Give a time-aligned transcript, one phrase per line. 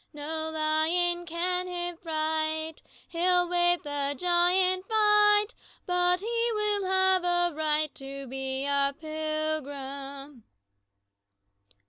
[0.13, 5.49] No lion can him fright; He'll with a giant fight,
[5.85, 10.43] But he will have a right To be a pilgrim.